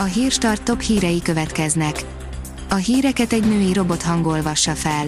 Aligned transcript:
A 0.00 0.04
hírstart 0.04 0.62
top 0.62 0.80
hírei 0.80 1.22
következnek. 1.22 2.04
A 2.68 2.74
híreket 2.74 3.32
egy 3.32 3.48
női 3.48 3.72
robot 3.72 4.02
hangolvassa 4.02 4.74
fel. 4.74 5.06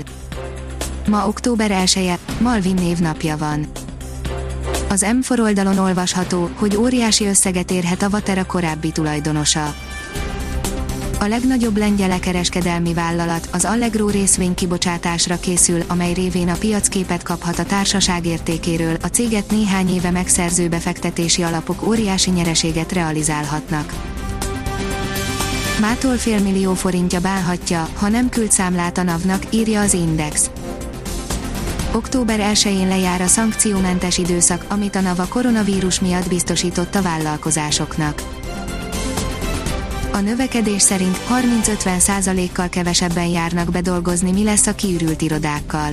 Ma 1.08 1.26
október 1.26 1.70
1 1.70 1.96
-e, 1.96 2.18
Malvin 2.40 2.74
névnapja 2.74 3.36
van. 3.36 3.66
Az 4.88 5.06
M4 5.08 5.40
oldalon 5.40 5.78
olvasható, 5.78 6.50
hogy 6.54 6.76
óriási 6.76 7.26
összeget 7.26 7.70
érhet 7.70 8.02
a 8.02 8.10
Vatera 8.10 8.46
korábbi 8.46 8.92
tulajdonosa. 8.92 9.74
A 11.20 11.26
legnagyobb 11.26 11.76
lengyel 11.76 12.20
kereskedelmi 12.20 12.94
vállalat, 12.94 13.48
az 13.52 13.64
Allegro 13.64 14.08
részvény 14.08 14.54
kibocsátásra 14.54 15.40
készül, 15.40 15.82
amely 15.86 16.12
révén 16.12 16.48
a 16.48 16.56
piacképet 16.58 17.22
kaphat 17.22 17.58
a 17.58 17.64
társaság 17.64 18.26
értékéről, 18.26 18.96
a 19.02 19.06
céget 19.06 19.50
néhány 19.50 19.88
éve 19.88 20.10
megszerző 20.10 20.68
befektetési 20.68 21.42
alapok 21.42 21.86
óriási 21.86 22.30
nyereséget 22.30 22.92
realizálhatnak. 22.92 23.92
Mától 25.80 26.16
félmillió 26.16 26.74
forintja 26.74 27.20
bánhatja, 27.20 27.88
ha 27.94 28.08
nem 28.08 28.28
küld 28.28 28.50
számlát 28.50 28.98
a 28.98 29.02
NAV-nak, 29.02 29.42
írja 29.50 29.80
az 29.80 29.94
Index. 29.94 30.50
Október 31.92 32.40
1-én 32.52 32.88
lejár 32.88 33.20
a 33.20 33.26
szankciómentes 33.26 34.18
időszak, 34.18 34.64
amit 34.68 34.96
a 34.96 35.00
NAV 35.00 35.18
a 35.18 35.26
koronavírus 35.28 36.00
miatt 36.00 36.28
biztosított 36.28 36.94
a 36.94 37.02
vállalkozásoknak. 37.02 38.22
A 40.12 40.18
növekedés 40.18 40.82
szerint 40.82 41.18
30-50 41.64 42.48
kal 42.52 42.68
kevesebben 42.68 43.26
járnak 43.26 43.70
bedolgozni, 43.70 44.32
mi 44.32 44.44
lesz 44.44 44.66
a 44.66 44.74
kiürült 44.74 45.22
irodákkal. 45.22 45.90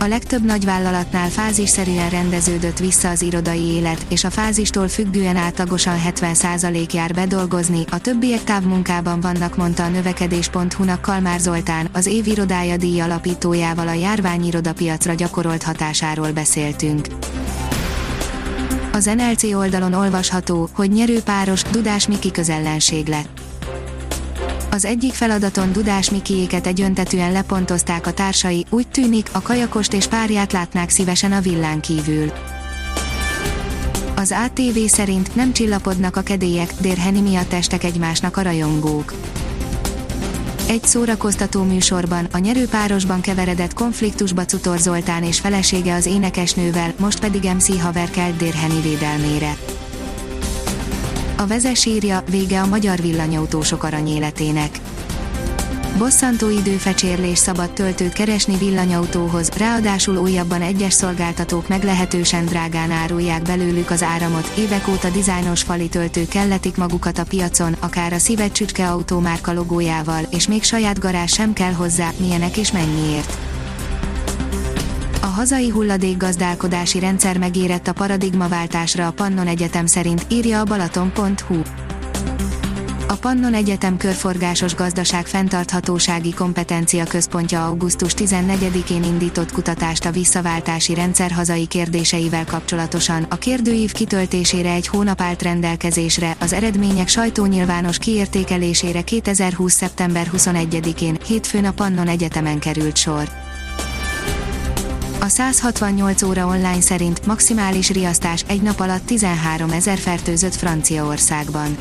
A 0.00 0.06
legtöbb 0.06 0.44
nagyvállalatnál 0.44 1.28
fázisszerűen 1.28 2.10
rendeződött 2.10 2.78
vissza 2.78 3.08
az 3.08 3.22
irodai 3.22 3.64
élet, 3.64 4.06
és 4.08 4.24
a 4.24 4.30
fázistól 4.30 4.88
függően 4.88 5.36
átlagosan 5.36 5.96
70% 6.06 6.92
jár 6.92 7.12
bedolgozni, 7.12 7.84
a 7.90 7.98
többiek 7.98 8.44
távmunkában 8.44 9.20
vannak, 9.20 9.56
mondta 9.56 9.84
a 9.84 9.88
növekedés.hu-nak 9.88 11.00
Kalmár 11.00 11.40
Zoltán, 11.40 11.88
az 11.92 12.06
év 12.06 12.26
irodája 12.26 12.76
díj 12.76 13.00
alapítójával 13.00 13.88
a 13.88 13.92
járványirodapiacra 13.92 15.14
gyakorolt 15.14 15.62
hatásáról 15.62 16.32
beszéltünk. 16.32 17.06
Az 18.92 19.04
NLC 19.04 19.42
oldalon 19.42 19.92
olvasható, 19.92 20.68
hogy 20.72 20.90
nyerőpáros, 20.90 21.62
Dudás 21.62 22.08
Miki 22.08 22.30
közellenség 22.30 23.06
lett. 23.06 23.37
Az 24.70 24.84
egyik 24.84 25.12
feladaton 25.12 25.72
Dudás 25.72 26.10
Mikiéket 26.10 26.66
egyöntetűen 26.66 27.32
lepontozták 27.32 28.06
a 28.06 28.12
társai, 28.12 28.66
úgy 28.70 28.88
tűnik, 28.88 29.28
a 29.32 29.42
kajakost 29.42 29.92
és 29.92 30.06
párját 30.06 30.52
látnák 30.52 30.90
szívesen 30.90 31.32
a 31.32 31.40
villán 31.40 31.80
kívül. 31.80 32.32
Az 34.16 34.34
ATV 34.44 34.78
szerint 34.86 35.34
nem 35.34 35.52
csillapodnak 35.52 36.16
a 36.16 36.20
kedélyek, 36.20 36.72
Dérheni 36.80 37.20
miatt 37.20 37.52
estek 37.52 37.84
egymásnak 37.84 38.36
a 38.36 38.42
rajongók. 38.42 39.14
Egy 40.68 40.84
szórakoztató 40.84 41.62
műsorban, 41.62 42.28
a 42.32 42.38
nyerőpárosban 42.38 43.20
keveredett 43.20 43.74
konfliktusba 43.74 44.44
Cutor 44.44 44.78
Zoltán 44.78 45.22
és 45.22 45.40
felesége 45.40 45.94
az 45.94 46.06
énekesnővel, 46.06 46.94
most 46.98 47.20
pedig 47.20 47.42
MC 47.42 47.80
haver 47.80 48.10
kelt 48.10 48.36
Dérheni 48.36 48.80
védelmére. 48.80 49.56
A 51.40 51.46
vezes 51.46 51.84
írja, 51.84 52.22
vége 52.30 52.60
a 52.60 52.66
magyar 52.66 53.00
villanyautósok 53.00 53.82
aranyéletének. 53.82 54.80
Bosszantó 55.98 56.50
időfecsérlés 56.50 57.38
szabad 57.38 57.70
töltőt 57.70 58.12
keresni 58.12 58.56
villanyautóhoz, 58.56 59.48
ráadásul 59.48 60.16
újabban 60.16 60.62
egyes 60.62 60.92
szolgáltatók 60.92 61.68
meglehetősen 61.68 62.44
drágán 62.44 62.90
árulják 62.90 63.42
belőlük 63.42 63.90
az 63.90 64.02
áramot, 64.02 64.52
évek 64.56 64.88
óta 64.88 65.10
dizájnos 65.10 65.62
fali 65.62 65.88
töltők 65.88 66.28
kelletik 66.28 66.76
magukat 66.76 67.18
a 67.18 67.24
piacon, 67.24 67.76
akár 67.80 68.12
a 68.12 68.18
szívet 68.18 68.52
csücske 68.52 68.90
autómárka 68.90 69.52
logójával, 69.52 70.22
és 70.30 70.48
még 70.48 70.62
saját 70.62 70.98
garázs 70.98 71.32
sem 71.32 71.52
kell 71.52 71.72
hozzá, 71.72 72.10
milyenek 72.20 72.56
és 72.56 72.72
mennyiért. 72.72 73.47
Hazai 75.38 75.68
hulladékgazdálkodási 75.68 76.98
rendszer 76.98 77.38
megérett 77.38 77.88
a 77.88 77.92
paradigmaváltásra 77.92 79.06
a 79.06 79.10
Pannon 79.10 79.46
Egyetem 79.46 79.86
szerint, 79.86 80.26
írja 80.28 80.60
a 80.60 80.64
Balaton.hu. 80.64 81.60
A 83.08 83.14
Pannon 83.14 83.54
Egyetem 83.54 83.96
körforgásos 83.96 84.74
gazdaság 84.74 85.26
fenntarthatósági 85.26 86.34
kompetencia 86.34 87.04
központja 87.04 87.66
augusztus 87.66 88.12
14-én 88.16 89.02
indított 89.02 89.52
kutatást 89.52 90.04
a 90.04 90.10
visszaváltási 90.10 90.94
rendszer 90.94 91.30
hazai 91.30 91.66
kérdéseivel 91.66 92.44
kapcsolatosan. 92.44 93.26
A 93.28 93.36
kérdőív 93.36 93.92
kitöltésére 93.92 94.72
egy 94.72 94.86
hónap 94.86 95.20
állt 95.20 95.42
rendelkezésre, 95.42 96.36
az 96.40 96.52
eredmények 96.52 97.08
sajtónyilvános 97.08 97.98
kiértékelésére 97.98 99.02
2020. 99.02 99.72
szeptember 99.72 100.30
21-én, 100.36 101.18
hétfőn 101.26 101.64
a 101.64 101.72
Pannon 101.72 102.08
Egyetemen 102.08 102.58
került 102.58 102.96
sor. 102.96 103.47
A 105.20 105.28
168 105.28 106.22
óra 106.22 106.46
online 106.46 106.80
szerint 106.80 107.26
maximális 107.26 107.90
riasztás 107.90 108.44
egy 108.48 108.62
nap 108.62 108.80
alatt 108.80 109.06
13 109.06 109.70
ezer 109.70 109.98
fertőzött 109.98 110.54
Franciaországban. 110.54 111.76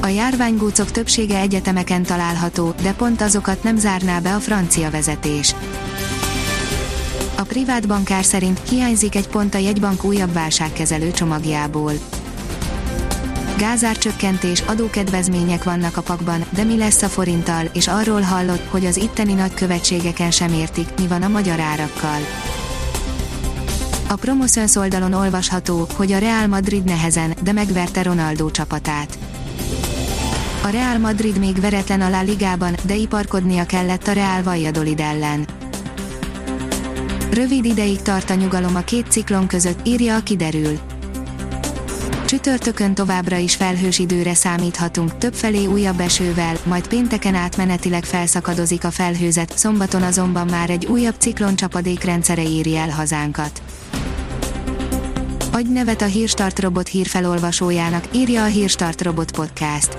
A 0.00 0.06
járványgócok 0.06 0.90
többsége 0.90 1.38
egyetemeken 1.38 2.02
található, 2.02 2.74
de 2.82 2.92
pont 2.92 3.20
azokat 3.20 3.62
nem 3.62 3.76
zárná 3.76 4.18
be 4.18 4.34
a 4.34 4.38
francia 4.38 4.90
vezetés. 4.90 5.54
A 7.36 7.42
privát 7.42 7.86
bankár 7.86 8.24
szerint 8.24 8.60
hiányzik 8.68 9.14
egy 9.14 9.28
pont 9.28 9.54
a 9.54 9.58
jegybank 9.58 10.04
újabb 10.04 10.32
válságkezelő 10.32 11.10
csomagjából. 11.10 11.92
Gázárcsökkentés, 13.58 14.60
adókedvezmények 14.60 15.64
vannak 15.64 15.96
a 15.96 16.02
pakban, 16.02 16.44
de 16.50 16.64
mi 16.64 16.76
lesz 16.76 17.02
a 17.02 17.08
forinttal, 17.08 17.70
és 17.72 17.88
arról 17.88 18.20
hallott, 18.20 18.68
hogy 18.70 18.86
az 18.86 18.96
itteni 18.96 19.32
nagykövetségeken 19.32 20.30
sem 20.30 20.52
értik, 20.52 20.88
mi 21.00 21.06
van 21.06 21.22
a 21.22 21.28
magyar 21.28 21.60
árakkal. 21.60 22.18
A 24.08 24.14
Promoszöns 24.14 24.76
oldalon 24.76 25.12
olvasható, 25.12 25.86
hogy 25.96 26.12
a 26.12 26.18
Real 26.18 26.46
Madrid 26.46 26.84
nehezen, 26.84 27.34
de 27.42 27.52
megverte 27.52 28.02
Ronaldo 28.02 28.50
csapatát. 28.50 29.18
A 30.64 30.68
Real 30.68 30.98
Madrid 30.98 31.38
még 31.38 31.60
veretlen 31.60 32.00
a 32.00 32.08
La 32.08 32.22
Ligában, 32.22 32.74
de 32.82 32.94
iparkodnia 32.94 33.66
kellett 33.66 34.06
a 34.06 34.12
Real 34.12 34.42
Valladolid 34.42 35.00
ellen. 35.00 35.46
Rövid 37.30 37.64
ideig 37.64 38.02
tart 38.02 38.30
a 38.30 38.34
nyugalom 38.34 38.76
a 38.76 38.80
két 38.80 39.10
ciklon 39.10 39.46
között, 39.46 39.86
írja 39.86 40.16
a 40.16 40.22
kiderül. 40.22 40.78
Csütörtökön 42.28 42.94
továbbra 42.94 43.36
is 43.36 43.54
felhős 43.54 43.98
időre 43.98 44.34
számíthatunk, 44.34 45.18
többfelé 45.18 45.66
újabb 45.66 46.00
esővel, 46.00 46.56
majd 46.64 46.88
pénteken 46.88 47.34
átmenetileg 47.34 48.04
felszakadozik 48.04 48.84
a 48.84 48.90
felhőzet, 48.90 49.58
szombaton 49.58 50.02
azonban 50.02 50.46
már 50.46 50.70
egy 50.70 50.86
újabb 50.86 51.14
ciklon 51.18 51.56
csapadék 51.56 52.04
rendszere 52.04 52.42
éri 52.42 52.76
el 52.76 52.90
hazánkat. 52.90 53.62
Adj 55.52 55.72
nevet 55.72 56.02
a 56.02 56.04
Hírstart 56.04 56.58
robot 56.58 56.88
hírfelolvasójának, 56.88 58.04
írja 58.12 58.42
a 58.42 58.46
Hírstart 58.46 59.02
robot 59.02 59.30
podcast. 59.30 59.98